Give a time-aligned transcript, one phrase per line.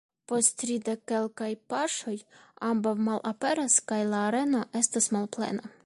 [0.31, 2.15] Post tridek-kelkaj paŝoj
[2.71, 5.75] ambaŭ malaperas kaj la areno estas malplena.